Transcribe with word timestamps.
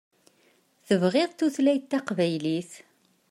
Tebɣiḍ 0.87 1.31
tutlayt 1.33 1.89
taqbaylit. 1.91 2.71